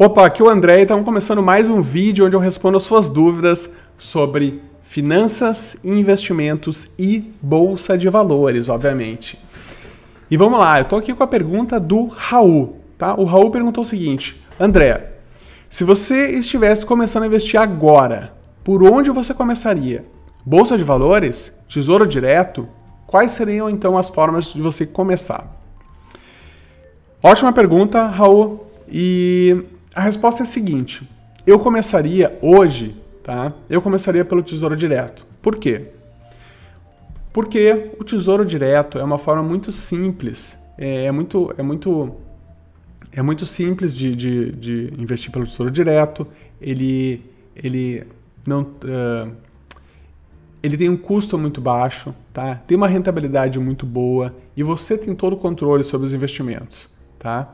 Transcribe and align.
Opa, 0.00 0.26
aqui 0.26 0.40
é 0.40 0.44
o 0.44 0.48
André 0.48 0.78
e 0.78 0.82
estamos 0.82 1.04
começando 1.04 1.42
mais 1.42 1.66
um 1.66 1.82
vídeo 1.82 2.24
onde 2.24 2.36
eu 2.36 2.38
respondo 2.38 2.76
as 2.76 2.84
suas 2.84 3.08
dúvidas 3.08 3.74
sobre 3.96 4.62
finanças, 4.80 5.76
investimentos 5.82 6.92
e 6.96 7.34
bolsa 7.42 7.98
de 7.98 8.08
valores, 8.08 8.68
obviamente. 8.68 9.36
E 10.30 10.36
vamos 10.36 10.60
lá, 10.60 10.78
eu 10.78 10.84
estou 10.84 11.00
aqui 11.00 11.12
com 11.12 11.24
a 11.24 11.26
pergunta 11.26 11.80
do 11.80 12.06
Raul, 12.06 12.76
tá? 12.96 13.16
O 13.16 13.24
Raul 13.24 13.50
perguntou 13.50 13.82
o 13.82 13.84
seguinte: 13.84 14.40
André, 14.60 15.14
se 15.68 15.82
você 15.82 16.28
estivesse 16.28 16.86
começando 16.86 17.24
a 17.24 17.26
investir 17.26 17.60
agora, 17.60 18.32
por 18.62 18.84
onde 18.84 19.10
você 19.10 19.34
começaria? 19.34 20.04
Bolsa 20.46 20.78
de 20.78 20.84
valores? 20.84 21.52
Tesouro 21.68 22.06
direto? 22.06 22.68
Quais 23.04 23.32
seriam 23.32 23.68
então 23.68 23.98
as 23.98 24.08
formas 24.08 24.52
de 24.52 24.62
você 24.62 24.86
começar? 24.86 25.60
Ótima 27.20 27.52
pergunta, 27.52 28.06
Raul. 28.06 28.64
E 28.90 29.64
a 29.98 30.00
resposta 30.00 30.42
é 30.42 30.44
a 30.44 30.46
seguinte: 30.46 31.02
eu 31.44 31.58
começaria 31.58 32.38
hoje, 32.40 32.96
tá? 33.20 33.52
Eu 33.68 33.82
começaria 33.82 34.24
pelo 34.24 34.44
Tesouro 34.44 34.76
Direto. 34.76 35.26
Por 35.42 35.56
quê? 35.56 35.86
Porque 37.32 37.90
o 37.98 38.04
Tesouro 38.04 38.46
Direto 38.46 38.96
é 38.98 39.02
uma 39.02 39.18
forma 39.18 39.42
muito 39.42 39.72
simples, 39.72 40.56
é, 40.78 41.06
é 41.06 41.10
muito, 41.10 41.52
é 41.58 41.62
muito, 41.62 42.14
é 43.10 43.20
muito 43.22 43.44
simples 43.44 43.94
de, 43.94 44.14
de, 44.14 44.52
de, 44.52 44.94
investir 44.96 45.32
pelo 45.32 45.44
Tesouro 45.44 45.70
Direto. 45.70 46.24
Ele, 46.60 47.24
ele 47.56 48.06
não, 48.46 48.62
uh, 48.62 49.32
ele 50.62 50.76
tem 50.76 50.88
um 50.88 50.96
custo 50.96 51.36
muito 51.36 51.60
baixo, 51.60 52.14
tá? 52.32 52.54
Tem 52.54 52.76
uma 52.76 52.86
rentabilidade 52.86 53.58
muito 53.58 53.84
boa 53.84 54.32
e 54.56 54.62
você 54.62 54.96
tem 54.96 55.12
todo 55.12 55.32
o 55.32 55.36
controle 55.36 55.82
sobre 55.82 56.06
os 56.06 56.14
investimentos, 56.14 56.88
tá? 57.18 57.52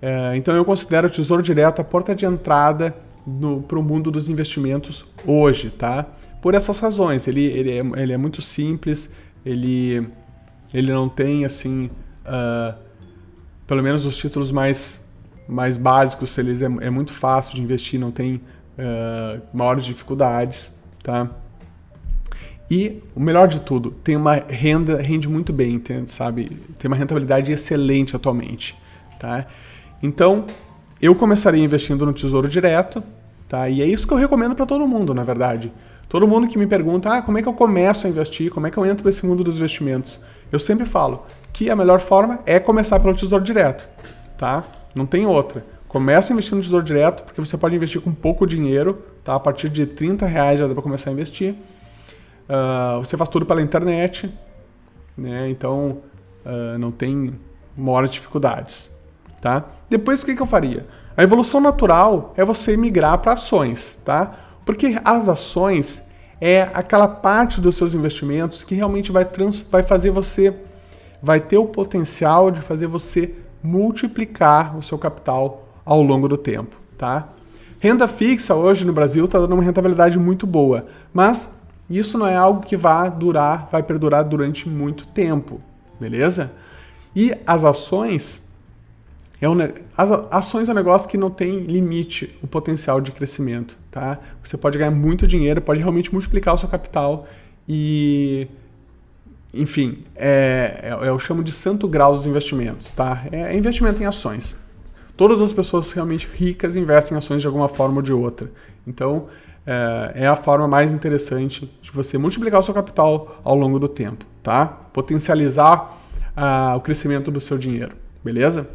É, 0.00 0.36
então 0.36 0.54
eu 0.54 0.64
considero 0.64 1.06
o 1.08 1.10
Tesouro 1.10 1.42
Direto 1.42 1.80
a 1.80 1.84
porta 1.84 2.14
de 2.14 2.26
entrada 2.26 2.94
para 3.66 3.78
o 3.78 3.82
mundo 3.82 4.10
dos 4.10 4.28
investimentos 4.28 5.04
hoje, 5.26 5.70
tá? 5.70 6.06
Por 6.40 6.54
essas 6.54 6.78
razões, 6.78 7.26
ele, 7.26 7.44
ele, 7.44 7.70
é, 7.72 8.02
ele 8.02 8.12
é 8.12 8.16
muito 8.16 8.40
simples, 8.40 9.10
ele, 9.44 10.06
ele 10.72 10.92
não 10.92 11.08
tem 11.08 11.44
assim, 11.44 11.90
uh, 12.24 12.76
pelo 13.66 13.82
menos 13.82 14.06
os 14.06 14.16
títulos 14.16 14.52
mais, 14.52 15.08
mais 15.48 15.76
básicos, 15.76 16.38
eles 16.38 16.62
é, 16.62 16.66
é 16.66 16.90
muito 16.90 17.12
fácil 17.12 17.56
de 17.56 17.62
investir, 17.62 17.98
não 17.98 18.12
tem 18.12 18.36
uh, 18.36 19.42
maiores 19.52 19.84
dificuldades, 19.84 20.80
tá? 21.02 21.28
E 22.70 23.02
o 23.14 23.20
melhor 23.20 23.48
de 23.48 23.60
tudo, 23.60 23.90
tem 23.90 24.16
uma 24.16 24.34
renda, 24.34 25.00
rende 25.00 25.28
muito 25.28 25.52
bem, 25.52 25.82
sabe? 26.06 26.50
Tem 26.78 26.88
uma 26.88 26.96
rentabilidade 26.96 27.50
excelente 27.52 28.14
atualmente, 28.14 28.76
tá? 29.18 29.46
Então, 30.02 30.46
eu 31.00 31.14
começaria 31.14 31.62
investindo 31.62 32.04
no 32.04 32.12
Tesouro 32.12 32.48
Direto, 32.48 33.02
tá? 33.48 33.68
E 33.68 33.82
é 33.82 33.86
isso 33.86 34.06
que 34.06 34.12
eu 34.12 34.18
recomendo 34.18 34.54
para 34.54 34.66
todo 34.66 34.86
mundo, 34.86 35.14
na 35.14 35.22
verdade. 35.22 35.72
Todo 36.08 36.26
mundo 36.26 36.46
que 36.46 36.58
me 36.58 36.66
pergunta, 36.66 37.10
ah, 37.10 37.22
como 37.22 37.38
é 37.38 37.42
que 37.42 37.48
eu 37.48 37.52
começo 37.52 38.06
a 38.06 38.10
investir? 38.10 38.50
Como 38.50 38.66
é 38.66 38.70
que 38.70 38.76
eu 38.76 38.86
entro 38.86 39.04
nesse 39.04 39.26
mundo 39.26 39.42
dos 39.42 39.56
investimentos? 39.56 40.20
Eu 40.52 40.58
sempre 40.58 40.86
falo 40.86 41.26
que 41.52 41.68
a 41.70 41.76
melhor 41.76 42.00
forma 42.00 42.38
é 42.46 42.60
começar 42.60 43.00
pelo 43.00 43.14
Tesouro 43.14 43.42
Direto, 43.42 43.88
tá? 44.38 44.64
Não 44.94 45.06
tem 45.06 45.26
outra. 45.26 45.64
Começa 45.88 46.32
investindo 46.32 46.58
no 46.58 46.62
Tesouro 46.62 46.84
Direto, 46.84 47.22
porque 47.24 47.40
você 47.40 47.56
pode 47.56 47.74
investir 47.74 48.00
com 48.00 48.12
pouco 48.12 48.46
dinheiro, 48.46 49.02
tá? 49.24 49.34
A 49.34 49.40
partir 49.40 49.68
de 49.68 49.86
30 49.86 50.26
reais 50.26 50.58
já 50.58 50.66
dá 50.66 50.74
para 50.74 50.82
começar 50.82 51.10
a 51.10 51.12
investir. 51.12 51.54
Uh, 52.48 52.98
você 52.98 53.16
faz 53.16 53.28
tudo 53.28 53.44
pela 53.44 53.60
internet, 53.60 54.30
né? 55.16 55.48
Então 55.50 55.98
uh, 56.44 56.78
não 56.78 56.92
tem 56.92 57.32
maiores 57.76 58.12
dificuldades 58.12 58.96
tá? 59.40 59.64
Depois 59.88 60.22
o 60.22 60.26
que, 60.26 60.34
que 60.34 60.42
eu 60.42 60.46
faria? 60.46 60.86
A 61.16 61.22
evolução 61.22 61.60
natural 61.60 62.34
é 62.36 62.44
você 62.44 62.76
migrar 62.76 63.18
para 63.18 63.32
ações, 63.32 63.96
tá? 64.04 64.34
Porque 64.64 65.00
as 65.04 65.28
ações 65.28 66.08
é 66.40 66.68
aquela 66.74 67.08
parte 67.08 67.60
dos 67.60 67.76
seus 67.76 67.94
investimentos 67.94 68.62
que 68.64 68.74
realmente 68.74 69.10
vai, 69.10 69.24
trans, 69.24 69.60
vai 69.70 69.82
fazer 69.82 70.10
você, 70.10 70.54
vai 71.22 71.40
ter 71.40 71.56
o 71.56 71.66
potencial 71.66 72.50
de 72.50 72.60
fazer 72.60 72.86
você 72.86 73.34
multiplicar 73.62 74.76
o 74.76 74.82
seu 74.82 74.98
capital 74.98 75.68
ao 75.84 76.02
longo 76.02 76.28
do 76.28 76.36
tempo, 76.36 76.76
tá? 76.98 77.28
Renda 77.80 78.08
fixa 78.08 78.54
hoje 78.54 78.84
no 78.84 78.92
Brasil 78.92 79.24
está 79.24 79.38
dando 79.38 79.54
uma 79.54 79.62
rentabilidade 79.62 80.18
muito 80.18 80.46
boa, 80.46 80.86
mas 81.12 81.56
isso 81.88 82.18
não 82.18 82.26
é 82.26 82.36
algo 82.36 82.66
que 82.66 82.76
vai 82.76 83.10
durar, 83.10 83.68
vai 83.70 83.82
perdurar 83.82 84.24
durante 84.24 84.68
muito 84.68 85.06
tempo, 85.06 85.60
beleza? 86.00 86.52
E 87.14 87.32
as 87.46 87.64
ações 87.64 88.45
é 89.40 89.48
um, 89.48 89.56
as 89.96 90.10
ações 90.30 90.68
é 90.68 90.72
um 90.72 90.74
negócio 90.74 91.08
que 91.08 91.18
não 91.18 91.30
tem 91.30 91.60
limite 91.60 92.38
o 92.42 92.46
potencial 92.46 93.00
de 93.00 93.12
crescimento, 93.12 93.76
tá? 93.90 94.18
Você 94.42 94.56
pode 94.56 94.78
ganhar 94.78 94.90
muito 94.90 95.26
dinheiro, 95.26 95.60
pode 95.60 95.80
realmente 95.80 96.12
multiplicar 96.12 96.54
o 96.54 96.58
seu 96.58 96.68
capital 96.68 97.26
e, 97.68 98.48
enfim, 99.52 100.04
é, 100.14 100.80
é, 101.02 101.08
eu 101.08 101.18
chamo 101.18 101.44
de 101.44 101.52
santo 101.52 101.86
grau 101.86 102.14
dos 102.14 102.26
investimentos, 102.26 102.92
tá? 102.92 103.24
É, 103.30 103.52
é 103.52 103.56
investimento 103.56 104.02
em 104.02 104.06
ações. 104.06 104.56
Todas 105.16 105.42
as 105.42 105.52
pessoas 105.52 105.92
realmente 105.92 106.28
ricas 106.34 106.74
investem 106.74 107.14
em 107.14 107.18
ações 107.18 107.42
de 107.42 107.46
alguma 107.46 107.68
forma 107.68 107.96
ou 107.96 108.02
de 108.02 108.12
outra. 108.14 108.50
Então, 108.86 109.26
é, 109.66 110.12
é 110.22 110.26
a 110.26 110.36
forma 110.36 110.66
mais 110.66 110.94
interessante 110.94 111.70
de 111.82 111.90
você 111.90 112.16
multiplicar 112.16 112.60
o 112.60 112.62
seu 112.62 112.72
capital 112.72 113.38
ao 113.44 113.54
longo 113.54 113.78
do 113.78 113.88
tempo, 113.88 114.24
tá? 114.42 114.66
Potencializar 114.66 115.94
ah, 116.34 116.74
o 116.76 116.80
crescimento 116.80 117.30
do 117.30 117.40
seu 117.40 117.58
dinheiro, 117.58 117.92
beleza? 118.24 118.66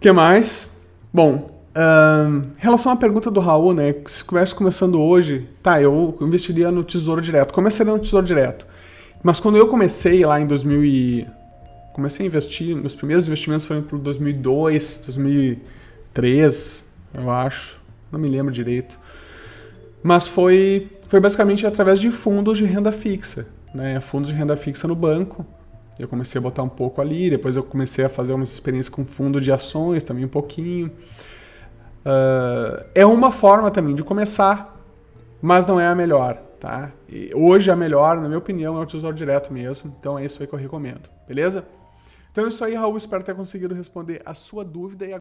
Que 0.00 0.10
mais? 0.12 0.76
Bom, 1.12 1.50
em 1.76 2.52
relação 2.56 2.92
à 2.92 2.96
pergunta 2.96 3.30
do 3.30 3.40
Raul, 3.40 3.74
né? 3.74 3.92
Se 4.06 4.22
estivesse 4.22 4.54
começando 4.54 5.00
hoje, 5.00 5.48
tá, 5.62 5.80
eu 5.80 6.16
investiria 6.20 6.70
no 6.70 6.82
Tesouro 6.82 7.20
Direto. 7.20 7.52
Começaria 7.52 7.92
no 7.92 7.98
Tesouro 7.98 8.24
Direto. 8.24 8.66
Mas 9.22 9.40
quando 9.40 9.56
eu 9.56 9.66
comecei 9.68 10.24
lá 10.24 10.40
em 10.40 10.46
2000 10.46 10.84
e... 10.84 11.26
Comecei 11.92 12.26
a 12.26 12.28
investir, 12.28 12.76
meus 12.76 12.94
primeiros 12.94 13.26
investimentos 13.26 13.64
foram 13.64 13.80
para 13.80 13.96
2002, 13.96 15.02
2003, 15.06 16.84
eu 17.14 17.30
acho. 17.30 17.80
Não 18.12 18.20
me 18.20 18.28
lembro 18.28 18.52
direito. 18.52 18.98
Mas 20.02 20.28
foi, 20.28 20.90
foi 21.08 21.20
basicamente 21.20 21.66
através 21.66 21.98
de 21.98 22.10
fundos 22.10 22.58
de 22.58 22.66
renda 22.66 22.92
fixa. 22.92 23.48
Né? 23.74 23.98
Fundos 24.00 24.28
de 24.28 24.34
renda 24.34 24.56
fixa 24.56 24.86
no 24.86 24.94
banco. 24.94 25.44
Eu 25.98 26.06
comecei 26.06 26.38
a 26.38 26.42
botar 26.42 26.62
um 26.62 26.68
pouco 26.68 27.00
ali, 27.00 27.30
depois 27.30 27.56
eu 27.56 27.62
comecei 27.62 28.04
a 28.04 28.08
fazer 28.08 28.32
umas 28.32 28.52
experiências 28.52 28.94
com 28.94 29.04
fundo 29.04 29.40
de 29.40 29.50
ações 29.50 30.04
também 30.04 30.24
um 30.24 30.28
pouquinho. 30.28 30.88
Uh, 32.04 32.84
é 32.94 33.04
uma 33.06 33.32
forma 33.32 33.70
também 33.70 33.94
de 33.94 34.04
começar, 34.04 34.76
mas 35.40 35.64
não 35.66 35.80
é 35.80 35.86
a 35.86 35.94
melhor, 35.94 36.34
tá? 36.60 36.92
E 37.08 37.30
hoje 37.34 37.70
a 37.70 37.76
melhor, 37.76 38.20
na 38.20 38.28
minha 38.28 38.38
opinião, 38.38 38.78
é 38.78 38.82
o 38.82 38.86
Tesouro 38.86 39.16
Direto 39.16 39.52
mesmo, 39.52 39.94
então 39.98 40.18
é 40.18 40.24
isso 40.24 40.42
aí 40.42 40.46
que 40.46 40.54
eu 40.54 40.58
recomendo, 40.58 41.08
beleza? 41.26 41.64
Então 42.30 42.44
é 42.44 42.48
isso 42.48 42.62
aí, 42.62 42.74
Raul, 42.74 42.98
espero 42.98 43.22
ter 43.22 43.34
conseguido 43.34 43.74
responder 43.74 44.20
a 44.24 44.34
sua 44.34 44.62
dúvida 44.62 45.06
e 45.06 45.12